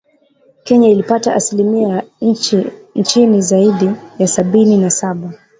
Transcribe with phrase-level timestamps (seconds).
[0.63, 2.35] Kenya ilipata asilimia ya
[3.03, 5.33] chini zaidi ya Sabini na saba